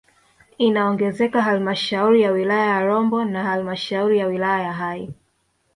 [0.57, 5.13] Inaongezeka halmashauri ya wilaya ya Rombo na halmashauri ya wilaya ya Hai